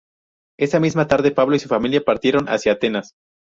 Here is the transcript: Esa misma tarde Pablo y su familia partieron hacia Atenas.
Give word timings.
Esa 0.57 0.79
misma 0.79 1.05
tarde 1.07 1.29
Pablo 1.29 1.55
y 1.57 1.59
su 1.59 1.69
familia 1.69 2.01
partieron 2.01 2.47
hacia 2.49 2.71
Atenas. 2.71 3.11